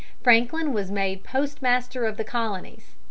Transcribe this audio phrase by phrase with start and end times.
[0.01, 0.23] ]In 1753
[0.63, 2.95] Franklin was made postmaster of the Colonies.